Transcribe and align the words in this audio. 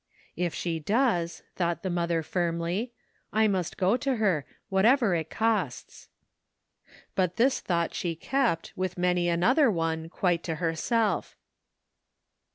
"If 0.35 0.55
she 0.55 0.79
does," 0.79 1.43
thought 1.55 1.83
the 1.83 1.89
mother 1.91 2.23
firmly," 2.23 2.91
I 3.31 3.47
must 3.47 3.77
go 3.77 3.97
to 3.97 4.15
her, 4.15 4.47
whatever 4.67 5.13
it 5.13 5.29
costs." 5.29 6.09
But 7.13 7.35
this 7.35 7.59
thought 7.59 7.93
she 7.93 8.15
kept, 8.15 8.73
with 8.75 8.97
many 8.97 9.29
another 9.29 9.69
one, 9.69 10.09
quite 10.09 10.41
to 10.45 10.55
herself. 10.55 11.35